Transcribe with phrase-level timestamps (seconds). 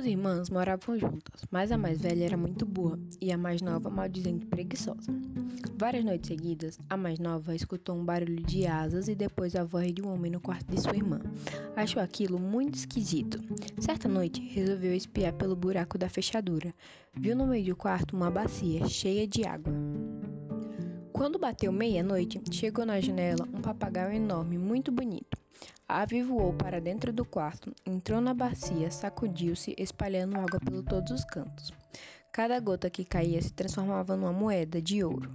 [0.00, 3.90] Duas irmãs moravam juntas, mas a mais velha era muito boa e a mais nova
[3.90, 5.12] maldizente preguiçosa.
[5.76, 9.92] Várias noites seguidas, a mais nova escutou um barulho de asas e depois a voz
[9.92, 11.20] de um homem no quarto de sua irmã.
[11.76, 13.38] Achou aquilo muito esquisito.
[13.78, 16.72] Certa noite, resolveu espiar pelo buraco da fechadura.
[17.12, 19.74] Viu no meio do quarto uma bacia cheia de água.
[21.12, 25.39] Quando bateu meia-noite, chegou na janela um papagaio enorme, muito bonito.
[25.90, 31.10] A ave voou para dentro do quarto, entrou na bacia, sacudiu-se, espalhando água por todos
[31.10, 31.72] os cantos.
[32.30, 35.32] Cada gota que caía se transformava numa moeda de ouro.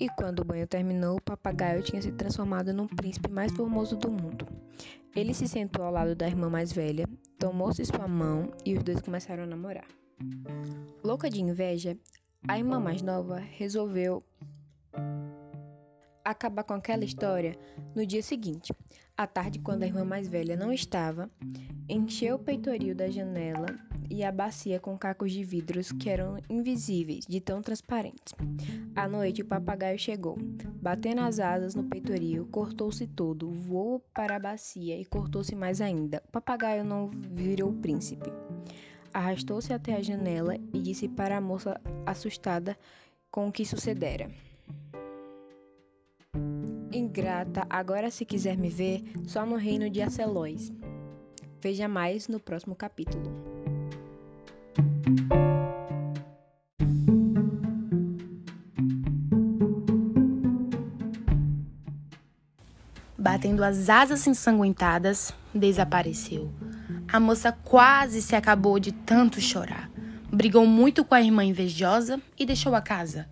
[0.00, 4.10] E quando o banho terminou, o papagaio tinha se transformado num príncipe mais formoso do
[4.10, 4.48] mundo.
[5.14, 9.00] Ele se sentou ao lado da irmã mais velha, tomou-se sua mão e os dois
[9.00, 9.86] começaram a namorar.
[11.04, 11.96] Louca de inveja,
[12.48, 14.24] a irmã mais nova resolveu
[16.30, 17.56] acabar com aquela história
[17.94, 18.72] no dia seguinte.
[19.16, 21.28] À tarde, quando a irmã mais velha não estava,
[21.88, 23.66] encheu o peitoril da janela
[24.10, 28.34] e a bacia com cacos de vidros que eram invisíveis, de tão transparentes.
[28.94, 30.38] À noite, o papagaio chegou,
[30.80, 36.22] batendo as asas no peitoril, cortou-se todo, voou para a bacia e cortou-se mais ainda.
[36.28, 38.30] O papagaio não virou príncipe.
[39.12, 42.78] Arrastou-se até a janela e disse para a moça assustada
[43.30, 44.30] com o que sucedera.
[46.98, 50.72] Ingrata, agora se quiser me ver, só no reino de Acelóis.
[51.60, 53.32] Veja mais no próximo capítulo.
[63.16, 66.50] Batendo as asas ensanguentadas, desapareceu.
[67.12, 69.88] A moça quase se acabou de tanto chorar.
[70.32, 73.28] Brigou muito com a irmã invejosa e deixou a casa.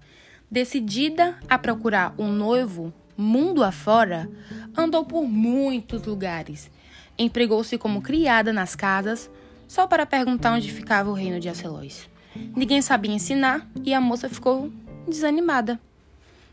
[0.49, 4.29] Decidida a procurar um noivo mundo afora,
[4.77, 6.71] andou por muitos lugares.
[7.19, 9.31] Empregou-se como criada nas casas,
[9.67, 12.09] só para perguntar onde ficava o reino de Acelóis.
[12.55, 14.71] Ninguém sabia ensinar e a moça ficou
[15.09, 15.81] desanimada.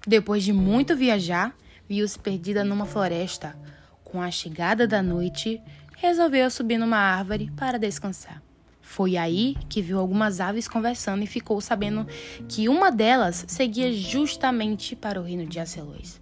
[0.08, 1.56] Depois de muito viajar,
[1.88, 3.56] viu-se perdida numa floresta.
[4.04, 5.62] Com a chegada da noite,
[5.98, 8.42] resolveu subir numa árvore para descansar.
[8.82, 12.06] Foi aí que viu algumas aves conversando e ficou sabendo
[12.48, 16.22] que uma delas seguia justamente para o reino de Acelóis.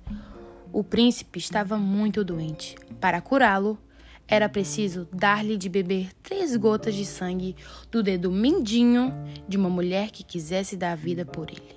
[0.73, 2.75] O príncipe estava muito doente.
[2.99, 3.77] Para curá-lo,
[4.25, 7.57] era preciso dar-lhe de beber três gotas de sangue
[7.91, 9.13] do dedo mindinho
[9.45, 11.75] de uma mulher que quisesse dar vida por ele.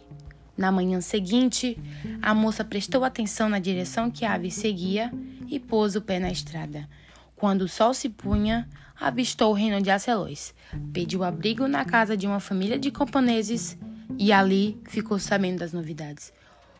[0.56, 1.76] Na manhã seguinte,
[2.22, 5.12] a moça prestou atenção na direção que a ave seguia
[5.48, 6.88] e pôs o pé na estrada.
[7.34, 8.68] Quando o sol se punha,
[8.98, 10.54] avistou o reino de Acelóis.
[10.92, 13.76] Pediu abrigo na casa de uma família de camponeses
[14.16, 16.32] e ali ficou sabendo das novidades.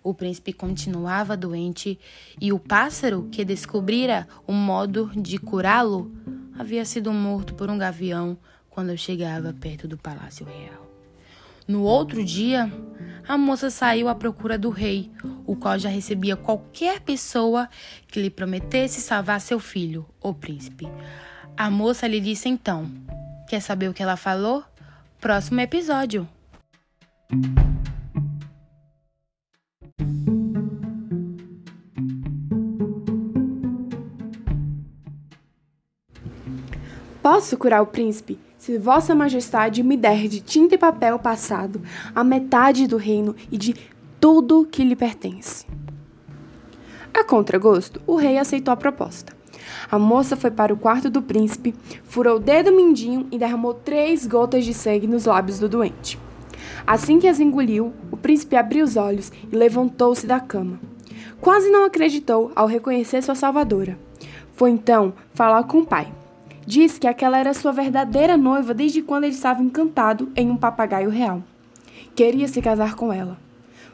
[0.04, 1.98] O príncipe continuava doente
[2.38, 6.12] e o pássaro que descobrira o modo de curá-lo
[6.59, 8.37] havia sido morto por um gavião
[8.69, 10.84] quando chegava perto do palácio real.
[11.66, 12.70] No outro dia,
[13.26, 15.10] a moça saiu à procura do rei,
[15.47, 17.66] o qual já recebia qualquer pessoa
[18.06, 20.87] que lhe prometesse salvar seu filho, o príncipe.
[21.56, 22.91] A moça lhe disse então:
[23.48, 24.62] Quer saber o que ela falou?
[25.19, 26.28] Próximo episódio.
[37.25, 41.81] Posso curar o príncipe se Vossa Majestade me der de tinta e papel passado
[42.15, 43.75] a metade do reino e de
[44.21, 45.65] tudo que lhe pertence.
[47.15, 49.33] A contragosto, o rei aceitou a proposta.
[49.91, 51.75] A moça foi para o quarto do príncipe,
[52.05, 56.21] furou o dedo mindinho e derramou três gotas de sangue nos lábios do doente.
[56.87, 60.79] Assim que as engoliu, o príncipe abriu os olhos e levantou-se da cama.
[61.41, 63.99] Quase não acreditou ao reconhecer sua salvadora.
[64.53, 66.12] Foi então falar com o pai.
[66.66, 71.10] Disse que aquela era sua verdadeira noiva desde quando ele estava encantado em um papagaio
[71.10, 71.42] real.
[72.14, 73.38] Queria se casar com ela.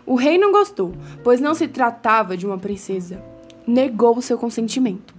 [0.06, 3.22] O rei não gostou, pois não se tratava de uma princesa.
[3.66, 5.14] Negou seu consentimento.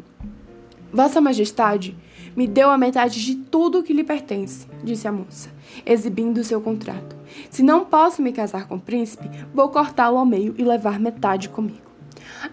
[0.91, 1.95] Vossa Majestade
[2.35, 5.49] me deu a metade de tudo que lhe pertence, disse a moça,
[5.85, 7.15] exibindo seu contrato.
[7.49, 11.49] Se não posso me casar com o príncipe, vou cortá-lo ao meio e levar metade
[11.49, 11.90] comigo.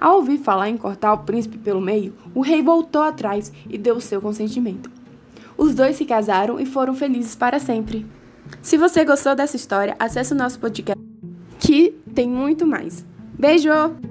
[0.01, 4.01] Ao ouvir falar em cortar o príncipe pelo meio, o rei voltou atrás e deu
[4.01, 4.91] seu consentimento.
[5.57, 8.07] Os dois se casaram e foram felizes para sempre.
[8.63, 10.99] Se você gostou dessa história, acesse o nosso podcast
[11.59, 13.05] que tem muito mais.
[13.39, 14.08] Beijo!